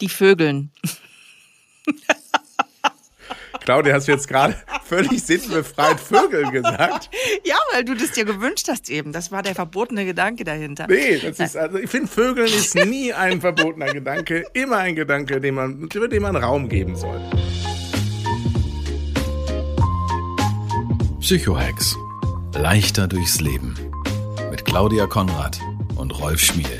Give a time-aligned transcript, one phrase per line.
[0.00, 0.70] Die Vögeln.
[3.60, 7.08] Claudia, hast du jetzt gerade völlig sinnbefreit Vögel gesagt?
[7.44, 9.12] Ja, weil du das dir gewünscht hast eben.
[9.12, 10.86] Das war der verbotene Gedanke dahinter.
[10.86, 15.40] Nee, das ist, also ich finde, Vögeln ist nie ein verbotener Gedanke, immer ein Gedanke,
[15.40, 17.20] den man, über den man Raum geben soll.
[21.20, 21.96] Psychohex.
[22.54, 23.74] Leichter durchs Leben.
[24.50, 25.58] Mit Claudia Konrad
[25.96, 26.78] und Rolf Schmiel.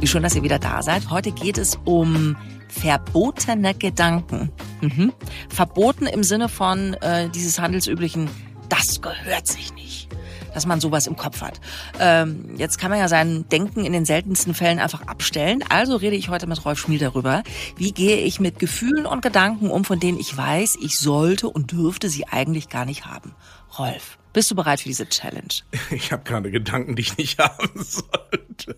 [0.00, 1.10] Wie schön, dass ihr wieder da seid.
[1.10, 2.34] Heute geht es um
[2.68, 4.50] verbotene Gedanken.
[4.80, 5.12] Mhm.
[5.50, 8.30] Verboten im Sinne von äh, dieses handelsüblichen,
[8.70, 10.08] das gehört sich nicht.
[10.54, 11.60] Dass man sowas im Kopf hat.
[12.00, 15.62] Ähm, jetzt kann man ja sein Denken in den seltensten Fällen einfach abstellen.
[15.68, 17.42] Also rede ich heute mit Rolf Schmiel darüber,
[17.76, 21.72] wie gehe ich mit Gefühlen und Gedanken um, von denen ich weiß, ich sollte und
[21.72, 23.34] dürfte sie eigentlich gar nicht haben.
[23.78, 25.48] Rolf, bist du bereit für diese Challenge?
[25.90, 28.76] Ich habe gerade Gedanken, die ich nicht haben sollte.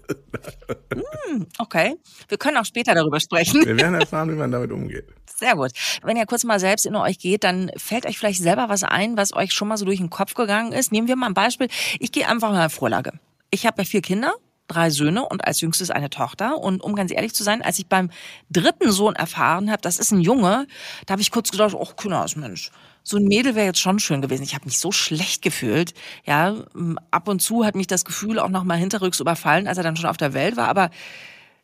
[1.28, 1.96] Hm, okay.
[2.28, 3.64] Wir können auch später darüber sprechen.
[3.64, 5.06] Wir werden erfahren, wie man damit umgeht.
[5.36, 5.72] Sehr gut.
[6.02, 9.16] Wenn ihr kurz mal selbst in euch geht, dann fällt euch vielleicht selber was ein,
[9.16, 10.92] was euch schon mal so durch den Kopf gegangen ist.
[10.92, 11.68] Nehmen wir mal ein Beispiel.
[11.98, 13.12] Ich gehe einfach mal Vorlage.
[13.50, 14.34] Ich habe ja vier Kinder
[14.68, 16.58] drei Söhne und als jüngstes eine Tochter.
[16.58, 18.10] Und um ganz ehrlich zu sein, als ich beim
[18.50, 20.66] dritten Sohn erfahren habe, das ist ein Junge,
[21.06, 22.70] da habe ich kurz gedacht, ach, Kinders, Mensch,
[23.02, 24.42] so ein Mädel wäre jetzt schon schön gewesen.
[24.42, 25.94] Ich habe mich so schlecht gefühlt.
[26.24, 26.54] Ja,
[27.10, 29.96] ab und zu hat mich das Gefühl auch noch mal hinterrücks überfallen, als er dann
[29.96, 30.68] schon auf der Welt war.
[30.68, 30.90] Aber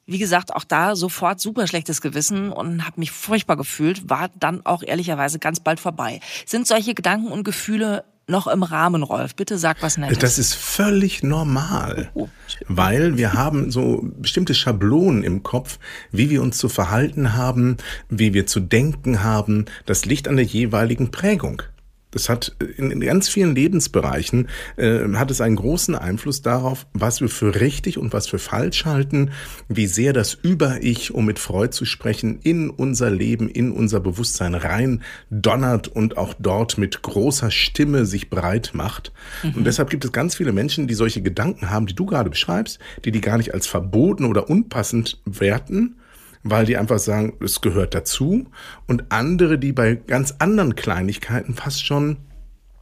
[0.06, 4.64] wie gesagt, auch da sofort super schlechtes Gewissen und habe mich furchtbar gefühlt, war dann
[4.64, 6.20] auch ehrlicherweise ganz bald vorbei.
[6.46, 9.34] Sind solche Gedanken und Gefühle noch im Rahmen, Rolf?
[9.34, 10.18] Bitte sag was Nettes.
[10.18, 12.28] Das ist völlig normal, oh,
[12.68, 15.78] weil wir haben so bestimmte Schablonen im Kopf,
[16.12, 17.78] wie wir uns zu verhalten haben,
[18.08, 19.66] wie wir zu denken haben.
[19.86, 21.62] Das liegt an der jeweiligen Prägung.
[22.10, 27.28] Das hat in ganz vielen Lebensbereichen äh, hat es einen großen Einfluss darauf, was wir
[27.28, 29.30] für richtig und was für falsch halten,
[29.68, 34.54] wie sehr das Über-Ich, um mit Freud zu sprechen, in unser Leben, in unser Bewusstsein
[34.54, 39.12] rein donnert und auch dort mit großer Stimme sich breit macht.
[39.42, 39.54] Mhm.
[39.56, 42.78] Und deshalb gibt es ganz viele Menschen, die solche Gedanken haben, die du gerade beschreibst,
[43.04, 45.96] die die gar nicht als verboten oder unpassend werten,
[46.42, 48.46] weil die einfach sagen, es gehört dazu.
[48.86, 52.18] Und andere, die bei ganz anderen Kleinigkeiten fast schon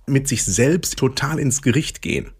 [0.07, 2.31] mit sich selbst total ins Gericht gehen.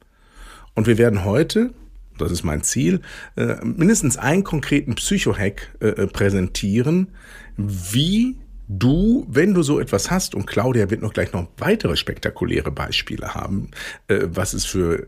[0.75, 1.73] Und wir werden heute,
[2.19, 3.01] das ist mein Ziel,
[3.37, 7.09] äh, mindestens einen konkreten Psychohack äh, äh, präsentieren,
[7.57, 8.39] wie
[8.69, 13.35] du, wenn du so etwas hast, und Claudia wird noch gleich noch weitere spektakuläre Beispiele
[13.35, 13.71] haben,
[14.09, 15.07] was es für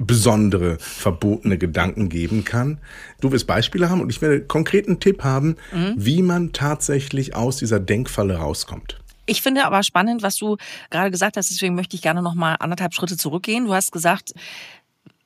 [0.00, 2.78] besondere, verbotene Gedanken geben kann.
[3.20, 5.94] Du wirst Beispiele haben und ich werde konkreten Tipp haben, mhm.
[5.96, 8.98] wie man tatsächlich aus dieser Denkfalle rauskommt.
[9.26, 10.56] Ich finde aber spannend, was du
[10.90, 13.66] gerade gesagt hast, deswegen möchte ich gerne noch mal anderthalb Schritte zurückgehen.
[13.66, 14.32] Du hast gesagt,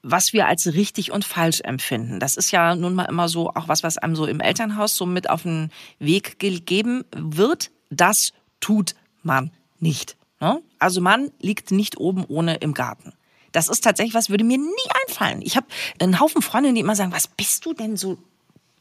[0.03, 2.21] was wir als richtig und falsch empfinden.
[2.21, 5.07] Das ist ja nun mal immer so auch was, was einem so im Elternhaus so
[5.07, 7.71] mit auf den Weg gegeben wird.
[7.91, 10.17] Das tut man nicht.
[10.41, 10.61] Ne?
[10.79, 13.15] Also man liegt nicht oben ohne im Garten.
[13.55, 15.41] Das ist tatsächlich was, würde mir nie einfallen.
[15.41, 15.67] Ich habe
[16.01, 18.19] einen Haufen Freundinnen, die immer sagen, was bist du denn so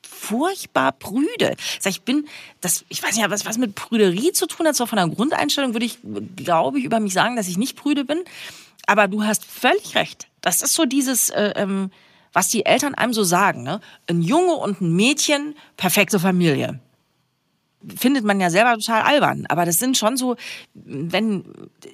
[0.01, 1.55] furchtbar prüde.
[1.79, 2.27] Sag, ich bin,
[2.59, 5.73] das, ich weiß nicht, was, was mit Prüderie zu tun hat, so von der Grundeinstellung
[5.73, 5.99] würde ich,
[6.35, 8.23] glaube ich, über mich sagen, dass ich nicht prüde bin.
[8.87, 10.27] Aber du hast völlig recht.
[10.41, 11.91] Das ist so dieses, äh, ähm,
[12.33, 13.61] was die Eltern einem so sagen.
[13.61, 13.79] Ne?
[14.09, 16.79] Ein Junge und ein Mädchen, perfekte Familie
[17.97, 19.45] findet man ja selber total albern.
[19.49, 20.35] Aber das sind schon so,
[20.73, 21.43] wenn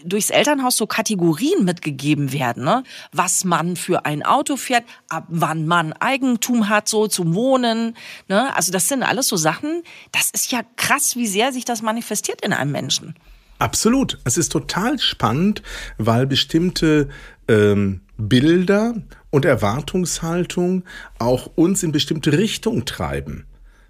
[0.04, 2.84] durchs Elternhaus so Kategorien mitgegeben werden, ne?
[3.12, 7.96] was man für ein Auto fährt, ab wann man Eigentum hat, so zum Wohnen.
[8.28, 8.56] Ne?
[8.56, 12.42] Also das sind alles so Sachen, das ist ja krass, wie sehr sich das manifestiert
[12.42, 13.16] in einem Menschen.
[13.60, 14.20] Absolut.
[14.24, 15.62] Es ist total spannend,
[15.98, 17.10] weil bestimmte
[17.50, 18.96] ähm, Bilder
[19.32, 20.84] und Erwartungshaltung
[21.20, 23.46] auch uns in bestimmte Richtungen treiben.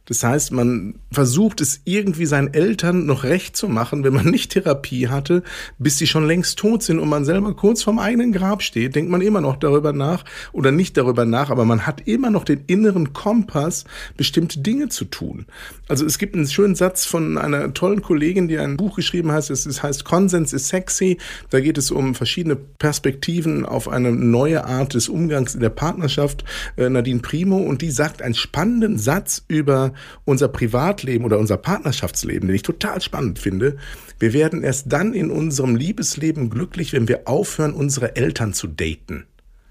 [0.09, 4.51] Das heißt, man versucht es irgendwie seinen Eltern noch recht zu machen, wenn man nicht
[4.51, 5.43] Therapie hatte,
[5.77, 9.11] bis sie schon längst tot sind und man selber kurz vorm eigenen Grab steht, denkt
[9.11, 12.63] man immer noch darüber nach oder nicht darüber nach, aber man hat immer noch den
[12.65, 13.85] inneren Kompass,
[14.17, 15.45] bestimmte Dinge zu tun.
[15.87, 19.49] Also es gibt einen schönen Satz von einer tollen Kollegin, die ein Buch geschrieben hat,
[19.49, 21.17] es heißt Konsens ist sexy.
[21.51, 26.43] Da geht es um verschiedene Perspektiven auf eine neue Art des Umgangs in der Partnerschaft,
[26.77, 29.93] äh, Nadine Primo, und die sagt einen spannenden Satz über
[30.25, 33.77] unser Privatleben oder unser Partnerschaftsleben, den ich total spannend finde.
[34.19, 39.25] Wir werden erst dann in unserem Liebesleben glücklich, wenn wir aufhören, unsere Eltern zu daten.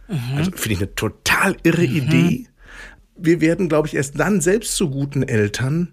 [0.08, 0.36] Mhm.
[0.36, 1.96] Also finde ich eine total irre mhm.
[1.96, 2.46] Idee.
[3.16, 5.92] Wir werden, glaube ich, erst dann selbst zu guten Eltern,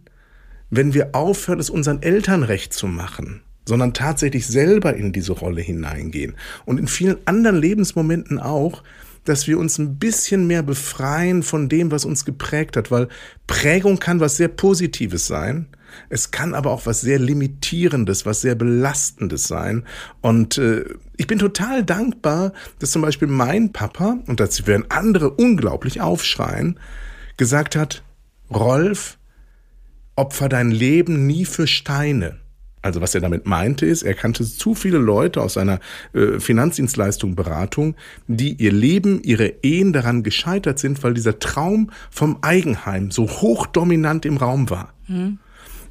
[0.69, 5.61] wenn wir aufhören, es unseren Eltern recht zu machen, sondern tatsächlich selber in diese Rolle
[5.61, 6.35] hineingehen.
[6.65, 8.83] Und in vielen anderen Lebensmomenten auch,
[9.25, 13.09] dass wir uns ein bisschen mehr befreien von dem, was uns geprägt hat, weil
[13.47, 15.67] Prägung kann was sehr Positives sein.
[16.09, 19.85] Es kann aber auch was sehr Limitierendes, was sehr Belastendes sein.
[20.21, 20.85] Und äh,
[21.17, 26.79] ich bin total dankbar, dass zum Beispiel mein Papa, und dazu werden andere unglaublich aufschreien,
[27.37, 28.03] gesagt hat,
[28.53, 29.17] Rolf,
[30.15, 32.37] opfer dein Leben nie für Steine.
[32.85, 35.79] Also was er damit meinte ist, er kannte zu viele Leute aus seiner
[36.13, 37.95] äh, Finanzdienstleistung Beratung,
[38.27, 44.23] die ihr Leben, ihre Ehen daran gescheitert sind, weil dieser Traum vom Eigenheim so hochdominant
[44.27, 44.93] im Raum war.
[45.07, 45.39] Mhm.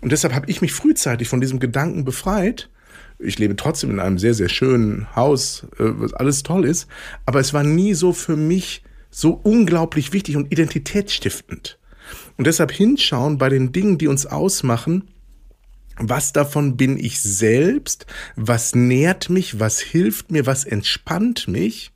[0.03, 2.71] Und deshalb habe ich mich frühzeitig von diesem Gedanken befreit.
[3.19, 6.87] Ich lebe trotzdem in einem sehr, sehr schönen Haus, äh, was alles toll ist,
[7.27, 11.77] aber es war nie so für mich so unglaublich wichtig und identitätsstiftend.
[12.37, 15.09] Und deshalb hinschauen bei den Dingen, die uns ausmachen,
[15.99, 18.07] was davon bin ich selbst?
[18.37, 19.61] Was nährt mich?
[19.61, 20.47] Was hilft mir?
[20.47, 21.93] Was entspannt mich?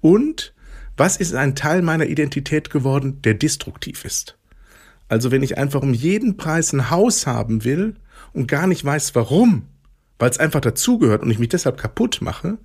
[0.00, 0.54] Und
[0.96, 4.36] was ist ein Teil meiner Identität geworden, der destruktiv ist?
[5.08, 7.96] Also wenn ich einfach um jeden Preis ein Haus haben will
[8.32, 9.66] und gar nicht weiß warum,
[10.18, 12.58] weil es einfach dazugehört und ich mich deshalb kaputt mache,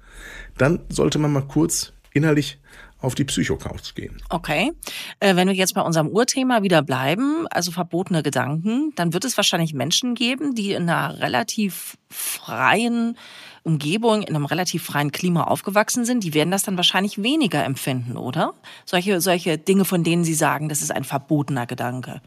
[0.57, 2.59] dann sollte man mal kurz innerlich
[2.99, 4.21] auf die Psychocouch gehen.
[4.29, 4.71] Okay.
[5.19, 9.37] Äh, wenn wir jetzt bei unserem Urthema wieder bleiben, also verbotene Gedanken, dann wird es
[9.37, 13.17] wahrscheinlich Menschen geben, die in einer relativ freien
[13.63, 18.15] Umgebung, in einem relativ freien Klima aufgewachsen sind, die werden das dann wahrscheinlich weniger empfinden,
[18.15, 18.53] oder?
[18.85, 22.21] Solche, solche Dinge, von denen Sie sagen, das ist ein verbotener Gedanke.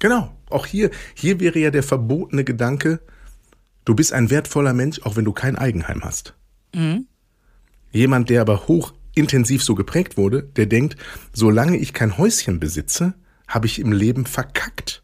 [0.00, 0.32] Genau.
[0.50, 3.00] Auch hier, hier wäre ja der verbotene Gedanke,
[3.84, 6.34] du bist ein wertvoller Mensch, auch wenn du kein Eigenheim hast.
[6.74, 7.06] Mhm.
[7.92, 10.96] Jemand, der aber hoch intensiv so geprägt wurde, der denkt,
[11.32, 13.14] solange ich kein Häuschen besitze,
[13.48, 15.02] habe ich im Leben verkackt.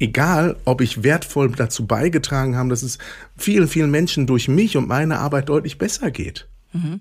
[0.00, 2.98] Egal, ob ich wertvoll dazu beigetragen habe, dass es
[3.36, 6.48] vielen, vielen Menschen durch mich und meine Arbeit deutlich besser geht.
[6.72, 7.00] Mhm.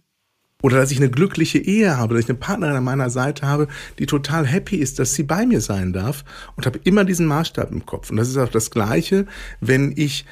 [0.63, 3.67] Oder dass ich eine glückliche Ehe habe, dass ich eine Partnerin an meiner Seite habe,
[3.99, 6.25] die total happy ist, dass sie bei mir sein darf
[6.55, 8.09] und habe immer diesen Maßstab im Kopf.
[8.09, 9.27] Und das ist auch das Gleiche,
[9.61, 10.25] wenn ich,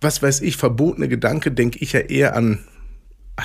[0.00, 2.60] was weiß ich, verbotene Gedanke, denke ich ja eher an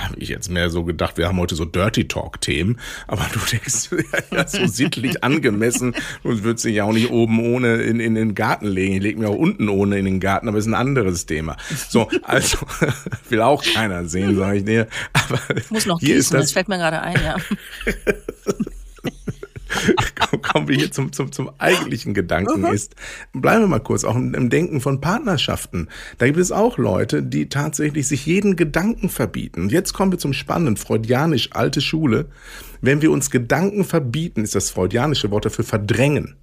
[0.03, 3.89] habe ich jetzt mehr so gedacht, wir haben heute so Dirty Talk-Themen, aber du denkst,
[4.31, 8.35] ja, so sittlich angemessen und würdest dich ja auch nicht oben ohne in, in den
[8.35, 8.95] Garten legen.
[8.95, 11.57] Ich lege mir auch unten ohne in den Garten, aber ist ein anderes Thema.
[11.89, 12.57] So, also
[13.29, 14.87] will auch keiner sehen, sage ich dir.
[15.13, 15.39] Aber
[15.69, 17.35] Muss noch gießen, das, das fällt mir gerade ein, ja.
[20.41, 22.67] Kommen wir hier zum, zum, zum eigentlichen Gedanken mhm.
[22.67, 22.95] ist,
[23.33, 25.87] bleiben wir mal kurz, auch im Denken von Partnerschaften.
[26.17, 29.61] Da gibt es auch Leute, die tatsächlich sich jeden Gedanken verbieten.
[29.61, 32.27] Und jetzt kommen wir zum Spannenden, freudianisch, alte Schule.
[32.81, 36.35] Wenn wir uns Gedanken verbieten, ist das freudianische Wort dafür verdrängen.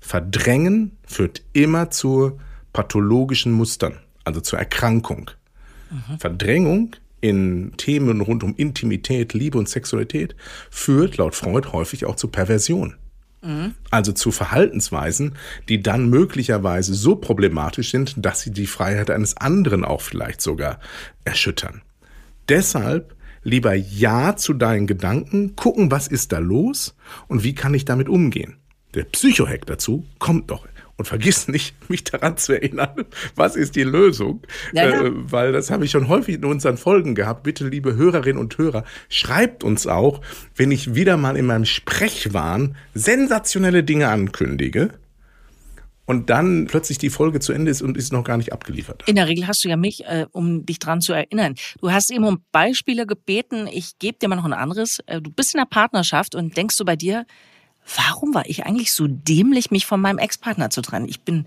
[0.00, 2.38] Verdrängen führt immer zu
[2.72, 5.30] pathologischen Mustern, also zur Erkrankung.
[5.90, 6.18] Mhm.
[6.18, 10.36] Verdrängung in Themen rund um Intimität, Liebe und Sexualität
[10.70, 12.96] führt laut Freud häufig auch zu Perversion.
[13.40, 13.74] Mhm.
[13.90, 15.36] Also zu Verhaltensweisen,
[15.68, 20.80] die dann möglicherweise so problematisch sind, dass sie die Freiheit eines anderen auch vielleicht sogar
[21.24, 21.82] erschüttern.
[22.48, 23.14] Deshalb
[23.44, 26.94] lieber Ja zu deinen Gedanken, gucken, was ist da los
[27.28, 28.56] und wie kann ich damit umgehen.
[28.94, 30.66] Der Psychohack dazu kommt doch
[31.02, 33.04] und vergiss nicht, mich daran zu erinnern,
[33.34, 34.42] was ist die Lösung.
[34.72, 35.04] Ja, ja.
[35.04, 37.42] Äh, weil das habe ich schon häufig in unseren Folgen gehabt.
[37.42, 40.20] Bitte, liebe Hörerinnen und Hörer, schreibt uns auch,
[40.54, 44.90] wenn ich wieder mal in meinem Sprechwahn sensationelle Dinge ankündige
[46.06, 49.02] und dann plötzlich die Folge zu Ende ist und ist noch gar nicht abgeliefert.
[49.06, 51.54] In der Regel hast du ja mich, äh, um dich dran zu erinnern.
[51.80, 53.66] Du hast eben um Beispiele gebeten.
[53.66, 55.00] Ich gebe dir mal noch ein anderes.
[55.06, 57.26] Äh, du bist in der Partnerschaft und denkst du bei dir,
[57.96, 61.08] warum war ich eigentlich so dämlich, mich von meinem Ex-Partner zu trennen?
[61.08, 61.46] Ich bin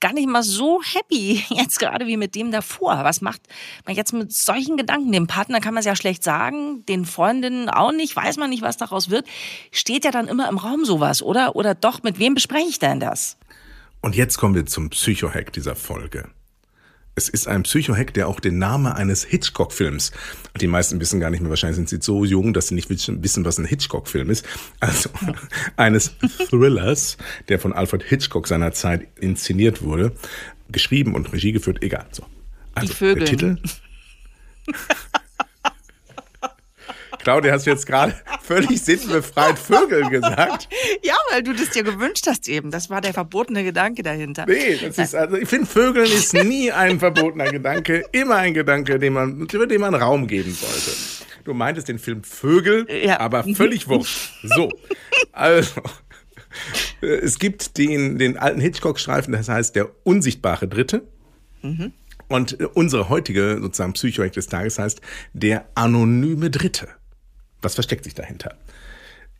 [0.00, 3.00] gar nicht mal so happy jetzt gerade wie mit dem davor.
[3.02, 3.42] Was macht
[3.84, 5.12] man jetzt mit solchen Gedanken?
[5.12, 8.62] Dem Partner kann man es ja schlecht sagen, den Freundinnen auch nicht, weiß man nicht,
[8.62, 9.26] was daraus wird.
[9.72, 11.56] Steht ja dann immer im Raum sowas, oder?
[11.56, 13.36] Oder doch, mit wem bespreche ich denn das?
[14.00, 16.30] Und jetzt kommen wir zum Psychohack dieser Folge.
[17.18, 20.12] Es ist ein Psychohack, der auch den Namen eines Hitchcock-Films.
[20.60, 23.44] Die meisten wissen gar nicht mehr, wahrscheinlich sind sie so jung, dass sie nicht wissen,
[23.44, 24.46] was ein Hitchcock-Film ist.
[24.78, 25.10] Also
[25.76, 26.12] eines
[26.48, 30.12] Thrillers, der von Alfred Hitchcock seiner Zeit inszeniert wurde,
[30.70, 32.06] geschrieben und Regie geführt, egal.
[32.12, 32.24] So.
[32.74, 32.94] Also.
[33.14, 33.58] Der Titel.
[37.18, 40.68] Claudia, hast du jetzt gerade völlig sinnbefreit Vögel gesagt?
[41.02, 42.70] Ja, weil du das dir gewünscht hast eben.
[42.70, 44.46] Das war der verbotene Gedanke dahinter.
[44.46, 48.04] Nee, das ist, also ich finde, Vögeln ist nie ein verbotener Gedanke.
[48.12, 50.90] Immer ein Gedanke, den man, über den man Raum geben sollte.
[51.44, 53.20] Du meintest den Film Vögel, ja.
[53.20, 54.32] aber völlig wurscht.
[54.42, 54.70] So.
[55.32, 55.80] Also.
[57.00, 61.02] Es gibt den, den alten Hitchcock-Streifen, das heißt der unsichtbare Dritte.
[61.62, 61.92] Mhm.
[62.28, 65.00] Und unsere heutige sozusagen Psychohack des Tages heißt
[65.32, 66.88] der anonyme Dritte.
[67.62, 68.56] Was versteckt sich dahinter?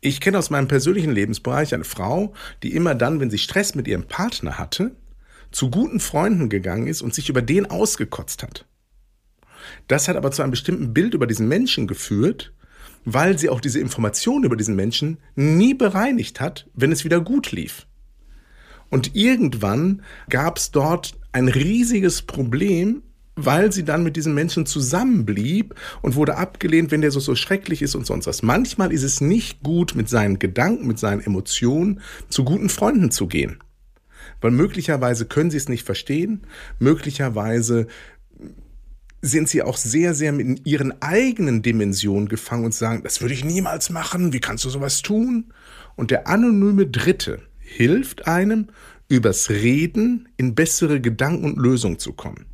[0.01, 2.33] Ich kenne aus meinem persönlichen Lebensbereich eine Frau,
[2.63, 4.95] die immer dann, wenn sie Stress mit ihrem Partner hatte,
[5.51, 8.65] zu guten Freunden gegangen ist und sich über den ausgekotzt hat.
[9.87, 12.53] Das hat aber zu einem bestimmten Bild über diesen Menschen geführt,
[13.05, 17.51] weil sie auch diese Informationen über diesen Menschen nie bereinigt hat, wenn es wieder gut
[17.51, 17.87] lief.
[18.89, 23.03] Und irgendwann gab es dort ein riesiges Problem,
[23.45, 27.81] weil sie dann mit diesem Menschen zusammenblieb und wurde abgelehnt, wenn der so, so schrecklich
[27.81, 28.43] ist und sonst was.
[28.43, 33.27] Manchmal ist es nicht gut, mit seinen Gedanken, mit seinen Emotionen zu guten Freunden zu
[33.27, 33.59] gehen.
[34.41, 36.41] Weil möglicherweise können sie es nicht verstehen,
[36.79, 37.87] möglicherweise
[39.21, 43.43] sind sie auch sehr, sehr mit ihren eigenen Dimensionen gefangen und sagen, das würde ich
[43.43, 45.53] niemals machen, wie kannst du sowas tun?
[45.95, 48.67] Und der anonyme Dritte hilft einem,
[49.09, 52.45] übers Reden in bessere Gedanken und Lösungen zu kommen.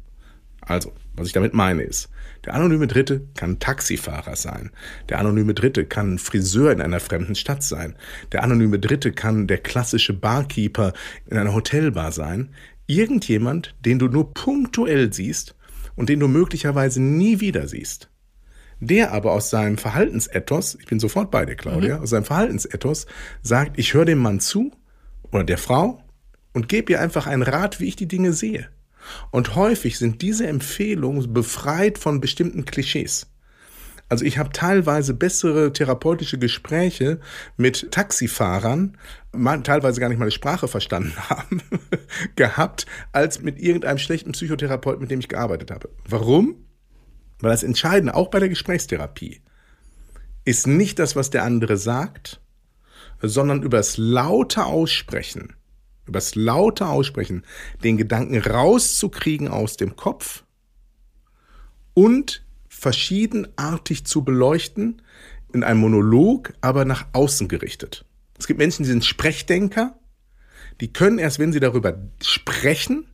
[0.65, 2.09] Also, was ich damit meine ist,
[2.45, 4.71] der anonyme Dritte kann Taxifahrer sein.
[5.09, 7.95] Der anonyme Dritte kann Friseur in einer fremden Stadt sein.
[8.31, 10.93] Der anonyme Dritte kann der klassische Barkeeper
[11.27, 12.49] in einer Hotelbar sein.
[12.87, 15.55] Irgendjemand, den du nur punktuell siehst
[15.95, 18.09] und den du möglicherweise nie wieder siehst.
[18.79, 22.03] Der aber aus seinem Verhaltensethos, ich bin sofort bei dir, Claudia, mhm.
[22.03, 23.07] aus seinem Verhaltensethos
[23.41, 24.71] sagt, ich höre dem Mann zu
[25.31, 26.03] oder der Frau
[26.53, 28.69] und gebe ihr einfach einen Rat, wie ich die Dinge sehe.
[29.31, 33.27] Und häufig sind diese Empfehlungen befreit von bestimmten Klischees.
[34.07, 37.19] Also ich habe teilweise bessere therapeutische Gespräche
[37.57, 38.97] mit Taxifahrern,
[39.63, 41.61] teilweise gar nicht die Sprache verstanden haben,
[42.35, 45.89] gehabt, als mit irgendeinem schlechten Psychotherapeuten, mit dem ich gearbeitet habe.
[46.07, 46.67] Warum?
[47.39, 49.41] Weil das Entscheidende, auch bei der Gesprächstherapie,
[50.45, 52.39] ist nicht das, was der andere sagt,
[53.21, 55.55] sondern übers laute Aussprechen
[56.07, 57.43] übers laute Aussprechen,
[57.83, 60.43] den Gedanken rauszukriegen aus dem Kopf
[61.93, 65.01] und verschiedenartig zu beleuchten,
[65.53, 68.05] in einem Monolog, aber nach außen gerichtet.
[68.37, 69.97] Es gibt Menschen, die sind Sprechdenker,
[70.81, 73.07] die können erst, wenn sie darüber sprechen,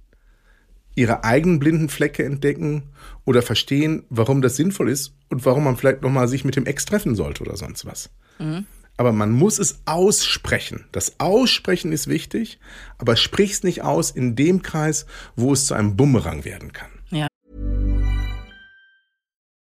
[0.95, 2.83] ihre eigenen blinden Flecke entdecken
[3.23, 6.85] oder verstehen, warum das sinnvoll ist und warum man vielleicht nochmal sich mit dem Ex
[6.85, 8.09] treffen sollte oder sonst was.
[8.39, 8.65] Mhm
[9.01, 10.85] aber man muss es aussprechen.
[10.91, 12.59] Das Aussprechen ist wichtig,
[12.99, 16.91] aber sprich es nicht aus in dem Kreis, wo es zu einem Bumerang werden kann.
[17.09, 17.25] Ja.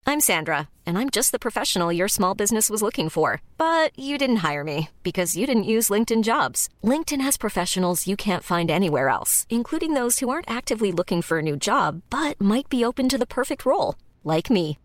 [0.04, 3.40] I'm Sandra, and I'm just the professional your small business was looking for.
[3.58, 6.68] But you didn't hire me because you didn't use LinkedIn jobs.
[6.82, 11.38] LinkedIn has professionals you can't find anywhere else, including those who aren't actively looking for
[11.38, 14.78] a new job, but might be open to the perfect role, like me.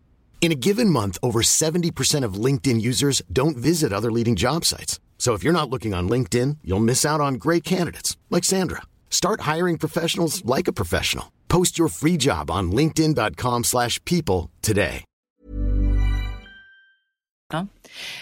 [0.44, 5.00] In a given month, over 70% of LinkedIn users don't visit other leading job sites.
[5.16, 8.82] So if you're not looking on LinkedIn, you'll miss out on great candidates like Sandra.
[9.08, 11.32] Start hiring professionals like a professional.
[11.48, 15.04] Post your free job on linkedin.com/people today.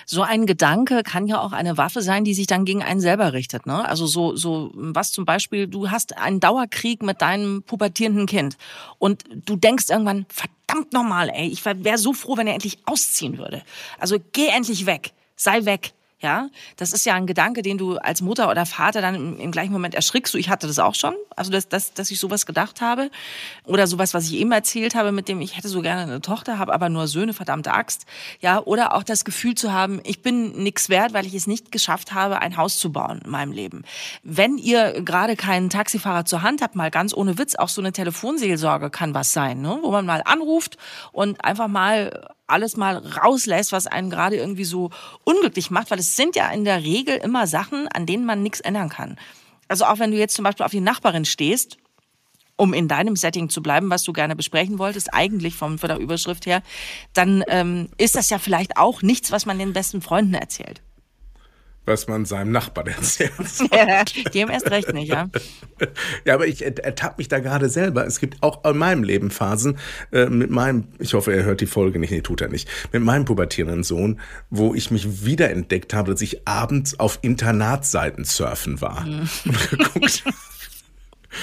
[0.06, 3.32] So ein Gedanke kann ja auch eine Waffe sein, die sich dann gegen einen selber
[3.32, 3.66] richtet.
[3.66, 3.88] Ne?
[3.88, 8.58] Also so, so was zum Beispiel, du hast einen Dauerkrieg mit deinem pubertierenden Kind
[8.98, 12.78] und du denkst irgendwann, verdammt, verdammt nochmal, ey, ich wäre so froh, wenn er endlich
[12.86, 13.62] ausziehen würde.
[13.98, 15.92] Also geh endlich weg, sei weg.
[16.22, 19.72] Ja, das ist ja ein Gedanke, den du als Mutter oder Vater dann im, gleichen
[19.72, 20.32] Moment erschrickst.
[20.32, 21.14] Du, ich hatte das auch schon.
[21.34, 23.10] Also, dass, dass, dass ich sowas gedacht habe.
[23.64, 26.60] Oder sowas, was ich eben erzählt habe, mit dem ich hätte so gerne eine Tochter,
[26.60, 28.06] habe aber nur Söhne, verdammte Axt.
[28.40, 31.72] Ja, oder auch das Gefühl zu haben, ich bin nix wert, weil ich es nicht
[31.72, 33.82] geschafft habe, ein Haus zu bauen in meinem Leben.
[34.22, 37.90] Wenn ihr gerade keinen Taxifahrer zur Hand habt, mal ganz ohne Witz, auch so eine
[37.90, 39.76] Telefonseelsorge kann was sein, ne?
[39.82, 40.76] wo man mal anruft
[41.10, 44.90] und einfach mal alles mal rauslässt, was einen gerade irgendwie so
[45.24, 48.60] unglücklich macht, weil es sind ja in der Regel immer Sachen, an denen man nichts
[48.60, 49.18] ändern kann.
[49.68, 51.78] Also auch wenn du jetzt zum Beispiel auf die Nachbarin stehst
[52.56, 55.98] um in deinem Setting zu bleiben, was du gerne besprechen wolltest, eigentlich vom, von der
[55.98, 56.62] Überschrift her,
[57.12, 60.80] dann ähm, ist das ja vielleicht auch nichts, was man den besten Freunden erzählt.
[61.84, 63.32] Was man seinem Nachbarn erzählt.
[64.34, 65.28] Dem erst recht nicht, ja.
[66.24, 68.06] Ja, aber ich ertappe mich da gerade selber.
[68.06, 69.78] Es gibt auch in meinem Leben Phasen
[70.12, 73.02] äh, mit meinem, ich hoffe, er hört die Folge nicht, nee, tut er nicht, mit
[73.02, 79.00] meinem pubertierenden Sohn, wo ich mich wiederentdeckt habe, dass ich abends auf Internatsseiten surfen war
[79.00, 79.28] mhm.
[79.44, 80.24] und geguckt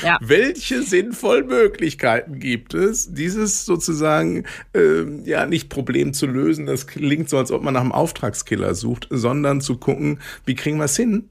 [0.03, 0.17] ja.
[0.21, 6.65] Welche sinnvollen Möglichkeiten gibt es, dieses sozusagen äh, ja nicht Problem zu lösen?
[6.65, 10.77] Das klingt so, als ob man nach einem Auftragskiller sucht, sondern zu gucken, wie kriegen
[10.77, 11.29] wir es hin?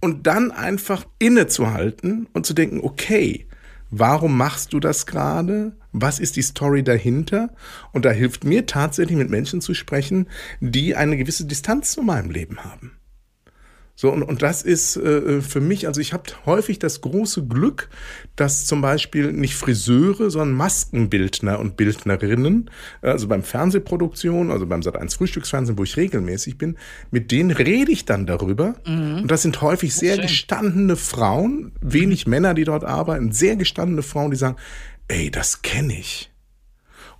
[0.00, 3.46] Und dann einfach innezuhalten und zu denken, okay,
[3.90, 5.72] warum machst du das gerade?
[5.92, 7.50] Was ist die Story dahinter?
[7.92, 10.28] Und da hilft mir tatsächlich mit Menschen zu sprechen,
[10.60, 12.95] die eine gewisse Distanz zu meinem Leben haben.
[13.98, 17.88] So, und, und das ist äh, für mich, also ich habe häufig das große Glück,
[18.36, 25.16] dass zum Beispiel nicht Friseure, sondern Maskenbildner und Bildnerinnen, also beim Fernsehproduktion, also beim Sat1
[25.16, 26.76] Frühstücksfernsehen, wo ich regelmäßig bin,
[27.10, 28.74] mit denen rede ich dann darüber.
[28.86, 29.22] Mhm.
[29.22, 32.32] Und das sind häufig sehr gestandene Frauen, wenig mhm.
[32.32, 34.56] Männer, die dort arbeiten, sehr gestandene Frauen, die sagen,
[35.08, 36.30] ey, das kenne ich.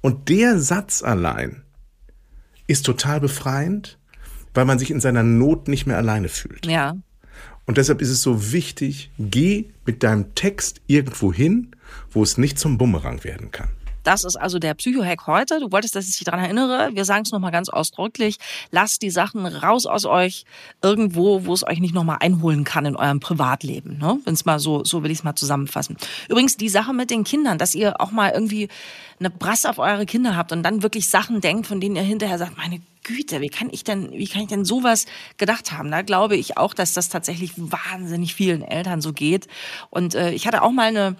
[0.02, 1.62] Und der Satz allein
[2.66, 3.98] ist total befreiend
[4.56, 6.66] weil man sich in seiner Not nicht mehr alleine fühlt.
[6.66, 6.96] Ja.
[7.66, 11.72] Und deshalb ist es so wichtig, geh mit deinem Text irgendwo hin,
[12.10, 13.68] wo es nicht zum Bumerang werden kann.
[14.06, 15.58] Das ist also der Psycho-Hack heute.
[15.58, 16.90] Du wolltest, dass ich dich daran erinnere.
[16.92, 18.36] Wir sagen es nochmal ganz ausdrücklich.
[18.70, 20.44] Lasst die Sachen raus aus euch
[20.80, 23.98] irgendwo, wo es euch nicht nochmal einholen kann in eurem Privatleben.
[23.98, 24.20] Ne?
[24.24, 25.96] Wenn es mal so, so will ich es mal zusammenfassen.
[26.28, 28.68] Übrigens, die Sache mit den Kindern, dass ihr auch mal irgendwie
[29.18, 32.38] eine Brass auf eure Kinder habt und dann wirklich Sachen denkt, von denen ihr hinterher
[32.38, 35.90] sagt, meine Güte, wie kann ich denn, wie kann ich denn sowas gedacht haben?
[35.90, 39.48] Da glaube ich auch, dass das tatsächlich wahnsinnig vielen Eltern so geht.
[39.90, 41.16] Und äh, ich hatte auch mal eine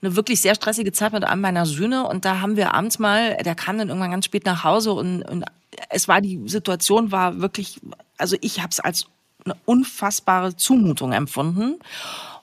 [0.00, 3.36] eine wirklich sehr stressige Zeit mit einem meiner Söhne und da haben wir abends mal,
[3.36, 5.44] der kam dann irgendwann ganz spät nach Hause und, und
[5.90, 7.80] es war die Situation war wirklich,
[8.16, 9.06] also ich habe es als
[9.44, 11.78] eine unfassbare Zumutung empfunden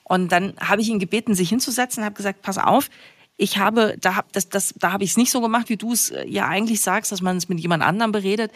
[0.04, 2.88] und dann habe ich ihn gebeten, sich hinzusetzen, habe gesagt, pass auf,
[3.36, 5.92] ich habe, da hab, das, das, da habe ich es nicht so gemacht, wie du
[5.92, 8.50] es äh, ja eigentlich sagst, dass man es mit jemand anderem beredet.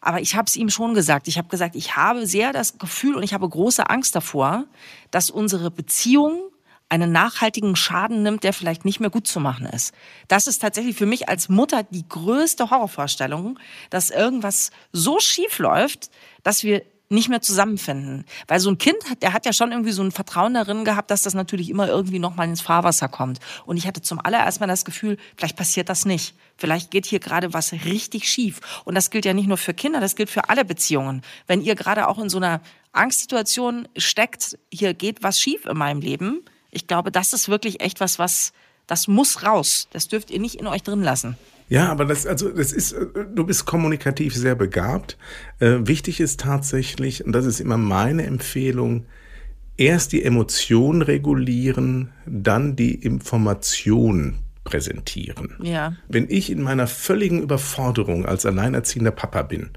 [0.00, 1.28] Aber ich habe es ihm schon gesagt.
[1.28, 4.64] Ich habe gesagt, ich habe sehr das Gefühl und ich habe große Angst davor,
[5.10, 6.40] dass unsere Beziehung
[6.92, 9.94] einen nachhaltigen Schaden nimmt, der vielleicht nicht mehr gut zu machen ist.
[10.28, 13.58] Das ist tatsächlich für mich als Mutter die größte Horrorvorstellung,
[13.88, 16.10] dass irgendwas so schief läuft,
[16.42, 18.26] dass wir nicht mehr zusammenfinden.
[18.46, 21.22] Weil so ein Kind, der hat ja schon irgendwie so ein Vertrauen darin gehabt, dass
[21.22, 23.38] das natürlich immer irgendwie nochmal ins Fahrwasser kommt.
[23.64, 26.34] Und ich hatte zum allererst mal das Gefühl, vielleicht passiert das nicht.
[26.58, 28.60] Vielleicht geht hier gerade was richtig schief.
[28.84, 31.22] Und das gilt ja nicht nur für Kinder, das gilt für alle Beziehungen.
[31.46, 32.60] Wenn ihr gerade auch in so einer
[32.92, 38.00] Angstsituation steckt, hier geht was schief in meinem Leben, ich glaube, das ist wirklich echt
[38.00, 38.52] was, was,
[38.88, 39.86] das muss raus.
[39.92, 41.36] Das dürft ihr nicht in euch drin lassen.
[41.68, 45.16] Ja, aber das, also, das ist, äh, du bist kommunikativ sehr begabt.
[45.60, 49.06] Äh, wichtig ist tatsächlich, und das ist immer meine Empfehlung,
[49.76, 55.56] erst die Emotion regulieren, dann die Information präsentieren.
[55.62, 55.94] Ja.
[56.08, 59.70] Wenn ich in meiner völligen Überforderung als alleinerziehender Papa bin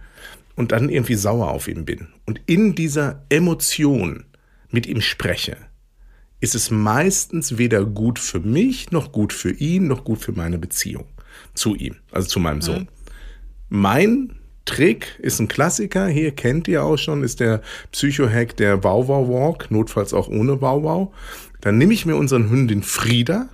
[0.56, 4.26] und dann irgendwie sauer auf ihn bin und in dieser Emotion
[4.70, 5.58] mit ihm spreche,
[6.40, 10.58] ist es meistens weder gut für mich, noch gut für ihn, noch gut für meine
[10.58, 11.06] Beziehung
[11.54, 12.82] zu ihm, also zu meinem Sohn.
[12.82, 12.88] Mhm.
[13.70, 19.72] Mein Trick ist ein Klassiker, hier kennt ihr auch schon, ist der Psycho-Hack der Wow-Wow-Walk,
[19.72, 21.14] notfalls auch ohne Wow-Wow.
[21.62, 23.50] Dann nehme ich mir unseren Hündin Frieda,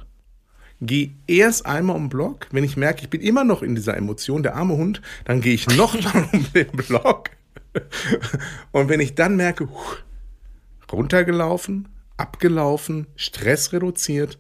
[0.82, 3.96] gehe erst einmal um den Block, wenn ich merke, ich bin immer noch in dieser
[3.96, 7.30] Emotion, der arme Hund, dann gehe ich noch mal um den Block.
[8.72, 9.68] Und wenn ich dann merke,
[10.92, 11.88] runtergelaufen,
[12.22, 14.38] abgelaufen, Stress reduziert,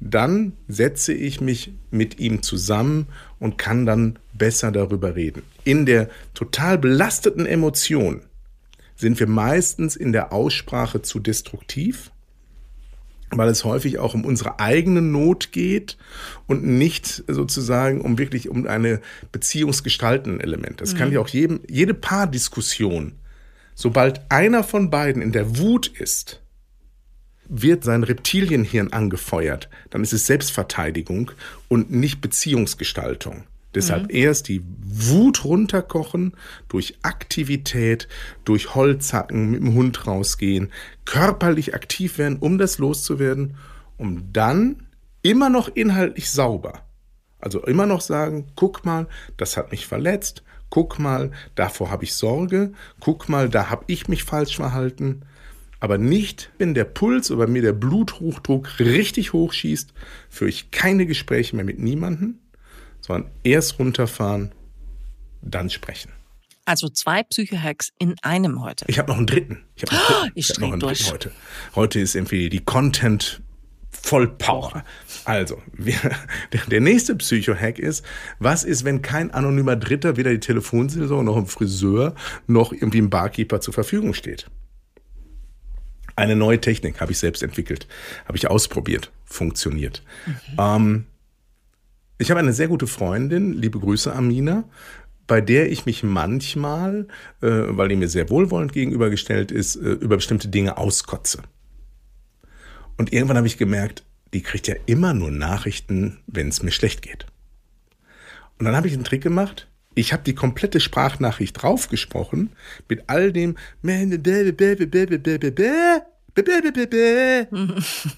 [0.00, 3.06] dann setze ich mich mit ihm zusammen
[3.38, 5.42] und kann dann besser darüber reden.
[5.64, 8.22] In der total belasteten Emotion
[8.96, 12.10] sind wir meistens in der Aussprache zu destruktiv,
[13.30, 15.98] weil es häufig auch um unsere eigene Not geht
[16.46, 19.00] und nicht sozusagen um wirklich um eine
[19.32, 20.80] beziehungsgestaltende Element.
[20.80, 20.98] Das mhm.
[20.98, 23.12] kann ja auch jedem, jede Paardiskussion,
[23.74, 26.40] sobald einer von beiden in der Wut ist,
[27.48, 31.30] wird sein Reptilienhirn angefeuert, dann ist es Selbstverteidigung
[31.68, 33.44] und nicht Beziehungsgestaltung.
[33.74, 34.16] Deshalb mhm.
[34.16, 36.32] erst die Wut runterkochen,
[36.68, 38.08] durch Aktivität,
[38.44, 40.72] durch Holzhacken, mit dem Hund rausgehen,
[41.04, 43.56] körperlich aktiv werden, um das loszuwerden,
[43.96, 44.86] um dann
[45.22, 46.84] immer noch inhaltlich sauber.
[47.40, 49.06] Also immer noch sagen, guck mal,
[49.36, 54.08] das hat mich verletzt, guck mal, davor habe ich Sorge, guck mal, da habe ich
[54.08, 55.22] mich falsch verhalten
[55.80, 59.92] Aber nicht, wenn der Puls oder mir der Bluthochdruck richtig hoch schießt,
[60.28, 62.38] führe ich keine Gespräche mehr mit niemandem,
[63.00, 64.52] sondern erst runterfahren,
[65.40, 66.10] dann sprechen.
[66.64, 68.84] Also zwei Psychohacks in einem heute.
[68.88, 69.64] Ich habe noch einen dritten.
[69.76, 70.98] Ich habe noch, Oh, ich hab noch einen durch.
[70.98, 71.32] dritten heute.
[71.74, 73.40] Heute ist irgendwie die Content
[73.90, 74.84] Vollpower.
[75.24, 75.94] Also, wir,
[76.52, 78.04] der, der nächste Psycho-Hack ist,
[78.38, 82.14] was ist, wenn kein anonymer Dritter, weder die Telefonsaison noch ein Friseur
[82.46, 84.50] noch irgendwie ein Barkeeper zur Verfügung steht?
[86.18, 87.86] Eine neue Technik habe ich selbst entwickelt,
[88.26, 90.02] habe ich ausprobiert, funktioniert.
[90.58, 91.06] Ähm,
[92.18, 94.64] ich habe eine sehr gute Freundin, liebe Grüße Amina,
[95.28, 97.06] bei der ich mich manchmal,
[97.40, 101.40] äh, weil die mir sehr wohlwollend gegenübergestellt ist, äh, über bestimmte Dinge auskotze.
[102.96, 104.02] Und irgendwann habe ich gemerkt,
[104.34, 107.26] die kriegt ja immer nur Nachrichten, wenn es mir schlecht geht.
[108.58, 109.68] Und dann habe ich einen Trick gemacht.
[109.98, 112.50] Ich habe die komplette Sprachnachricht draufgesprochen
[112.88, 113.56] mit all dem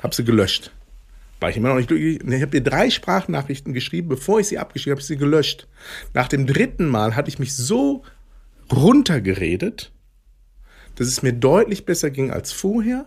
[0.02, 0.72] habe sie gelöscht.
[1.40, 2.20] War ich immer noch nicht glücklich.
[2.22, 5.68] Ich habe ihr drei Sprachnachrichten geschrieben, bevor ich sie abgeschrieben habe, ich sie gelöscht.
[6.12, 8.04] Nach dem dritten Mal hatte ich mich so
[8.70, 9.90] runtergeredet,
[10.96, 13.06] dass es mir deutlich besser ging als vorher.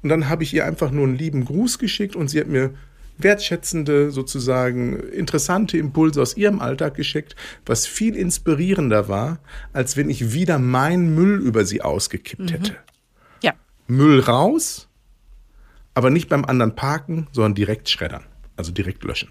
[0.00, 2.72] Und dann habe ich ihr einfach nur einen lieben Gruß geschickt und sie hat mir
[3.18, 9.38] wertschätzende, sozusagen interessante Impulse aus ihrem Alltag geschickt, was viel inspirierender war,
[9.72, 12.76] als wenn ich wieder meinen Müll über sie ausgekippt hätte.
[13.42, 13.52] Ja.
[13.86, 14.88] Müll raus,
[15.94, 18.24] aber nicht beim anderen parken, sondern direkt schreddern.
[18.56, 19.30] Also direkt löschen.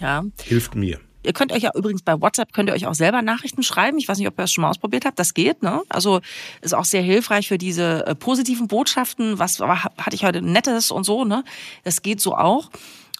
[0.00, 0.24] Ja.
[0.42, 1.00] Hilft mir.
[1.24, 3.96] Ihr könnt euch ja übrigens bei WhatsApp könnt ihr euch auch selber Nachrichten schreiben.
[3.98, 5.18] Ich weiß nicht, ob ihr das schon mal ausprobiert habt.
[5.18, 5.82] Das geht, ne?
[5.88, 6.20] Also
[6.60, 9.38] ist auch sehr hilfreich für diese äh, positiven Botschaften.
[9.38, 11.42] Was hatte ich heute Nettes und so, ne?
[11.82, 12.70] Das geht so auch.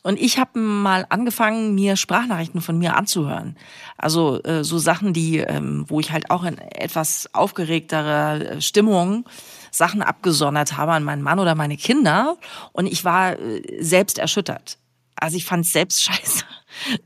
[0.04, 3.56] Und ich habe mal angefangen, mir Sprachnachrichten von mir anzuhören.
[3.96, 9.24] Also äh, so Sachen, die, ähm, wo ich halt auch in etwas aufgeregterer äh, Stimmung
[9.70, 12.36] Sachen abgesondert habe an meinen Mann oder meine Kinder.
[12.72, 14.76] Und ich war äh, selbst erschüttert.
[15.16, 16.44] Also ich fand selbst scheiße.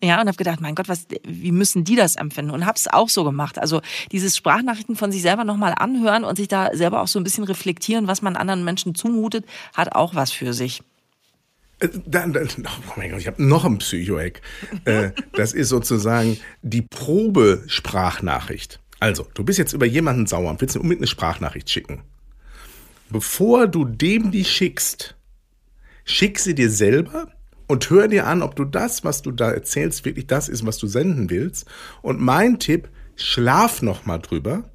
[0.02, 2.50] Ja, und habe gedacht, mein Gott, was, wie müssen die das empfinden?
[2.50, 3.61] Und habe es auch so gemacht.
[3.61, 3.80] Also
[4.11, 7.44] dieses Sprachnachrichten von sich selber nochmal anhören und sich da selber auch so ein bisschen
[7.44, 10.82] reflektieren, was man anderen Menschen zumutet, hat auch was für sich.
[11.80, 14.40] Äh, Dann, dann, oh mein Gott, ich habe noch einen Psycho-Hack.
[14.84, 18.80] Äh, das ist sozusagen die Probe-Sprachnachricht.
[19.00, 22.02] Also, du bist jetzt über jemanden sauer und willst ihm unbedingt eine Sprachnachricht schicken.
[23.10, 25.16] Bevor du dem die schickst,
[26.04, 27.32] schick sie dir selber
[27.68, 30.78] und hör dir an, ob du das, was du da erzählst, wirklich das ist, was
[30.78, 31.66] du senden willst.
[32.02, 34.68] Und mein Tipp, schlaf noch mal drüber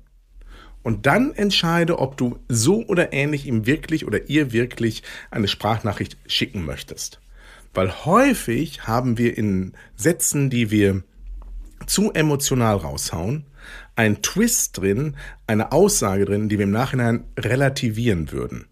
[0.84, 6.18] und dann entscheide, ob du so oder ähnlich ihm wirklich oder ihr wirklich eine Sprachnachricht
[6.28, 7.22] schicken möchtest.
[7.74, 11.04] Weil häufig haben wir in Sätzen, die wir
[11.88, 13.46] zu emotional raushauen,
[13.96, 15.16] einen Twist drin,
[15.48, 18.66] eine Aussage drin, die wir im Nachhinein relativieren würden.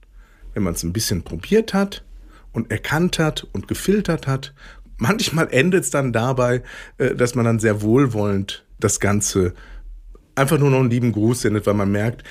[0.53, 2.03] Wenn man es ein bisschen probiert hat
[2.51, 4.53] und erkannt hat und gefiltert hat,
[4.97, 6.61] manchmal endet es dann dabei,
[6.97, 9.53] äh, dass man dann sehr wohlwollend das Ganze
[10.41, 12.23] einfach nur noch einen lieben Gruß sendet, weil man merkt,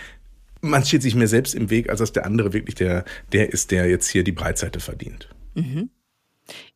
[0.61, 3.70] man steht sich mehr selbst im Weg, als dass der andere wirklich der, der ist,
[3.70, 5.29] der jetzt hier die Breitseite verdient.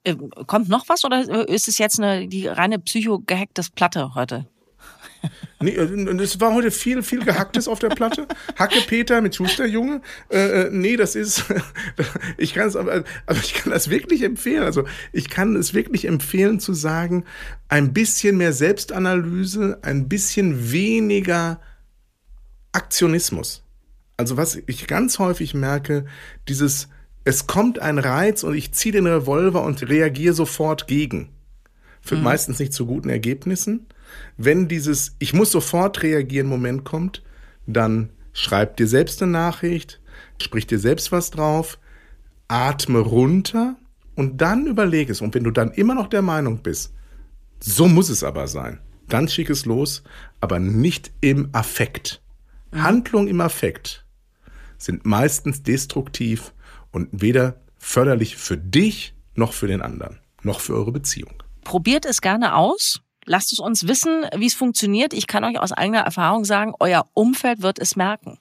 [0.04, 0.16] Äh,
[0.46, 4.46] kommt noch was oder ist es jetzt eine, die reine psycho-gehacktes Platte heute?
[5.60, 8.26] Nee, äh, es war heute viel, viel Gehacktes auf der Platte.
[8.56, 10.00] Hacke Peter mit Schusterjunge.
[10.30, 11.44] Äh, äh, nee, das ist,
[12.36, 14.62] ich kann es, aber, aber ich kann das wirklich empfehlen.
[14.62, 17.24] Also ich kann es wirklich empfehlen zu sagen,
[17.68, 21.60] ein bisschen mehr Selbstanalyse, ein bisschen weniger
[22.72, 23.62] Aktionismus.
[24.16, 26.06] Also was ich ganz häufig merke,
[26.48, 26.88] dieses,
[27.24, 31.30] es kommt ein Reiz und ich ziehe den Revolver und reagiere sofort gegen.
[32.00, 33.86] Führt meistens nicht zu guten Ergebnissen.
[34.36, 37.22] Wenn dieses Ich muss sofort reagieren Moment kommt,
[37.66, 40.00] dann schreib dir selbst eine Nachricht,
[40.40, 41.78] sprich dir selbst was drauf,
[42.48, 43.76] atme runter
[44.14, 45.20] und dann überleg es.
[45.20, 46.92] Und wenn du dann immer noch der Meinung bist,
[47.60, 50.02] so muss es aber sein, dann schick es los,
[50.40, 52.20] aber nicht im Affekt.
[52.72, 54.04] Handlung im Affekt
[54.78, 56.52] sind meistens destruktiv
[56.90, 61.42] und weder förderlich für dich noch für den anderen, noch für eure Beziehung.
[61.62, 63.00] Probiert es gerne aus.
[63.26, 65.12] Lasst es uns wissen, wie es funktioniert.
[65.12, 68.38] Ich kann euch aus eigener Erfahrung sagen, euer Umfeld wird es merken.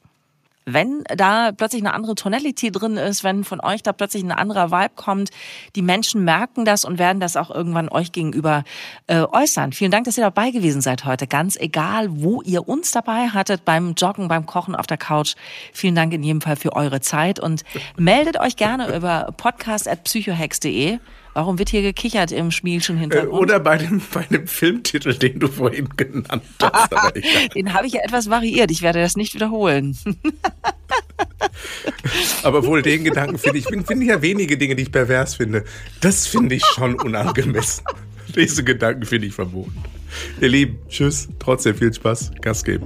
[0.65, 4.71] Wenn da plötzlich eine andere Tonality drin ist, wenn von euch da plötzlich ein anderer
[4.71, 5.29] Vibe kommt,
[5.75, 8.63] die Menschen merken das und werden das auch irgendwann euch gegenüber
[9.07, 9.73] äh, äußern.
[9.73, 11.27] Vielen Dank, dass ihr dabei gewesen seid heute.
[11.27, 15.35] Ganz egal, wo ihr uns dabei hattet, beim Joggen, beim Kochen auf der Couch.
[15.73, 17.63] Vielen Dank in jedem Fall für eure Zeit und
[17.97, 20.99] meldet euch gerne über podcast.psychohex.de.
[21.33, 23.33] Warum wird hier gekichert im Spielchen Äh, Hintergrund?
[23.41, 26.91] oder bei dem, bei dem Filmtitel, den du vorhin genannt hast.
[27.55, 28.69] Den habe ich ja etwas variiert.
[28.71, 29.97] Ich werde das nicht wiederholen.
[32.43, 35.63] Aber wohl den Gedanken finde ich, finde find ja wenige Dinge, die ich pervers finde.
[36.01, 37.83] Das finde ich schon unangemessen.
[38.35, 39.73] Diese Gedanken finde ich verboten.
[40.39, 41.27] Ihr Lieben, tschüss.
[41.39, 42.31] Trotzdem viel Spaß.
[42.41, 42.85] Gas geben.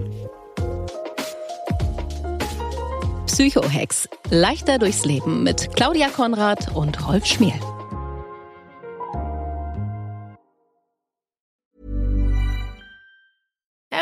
[3.25, 4.07] Psychohex.
[4.29, 7.53] Leichter durchs Leben mit Claudia Konrad und Rolf Schmiel.